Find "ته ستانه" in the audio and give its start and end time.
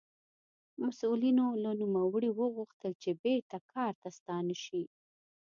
4.01-4.55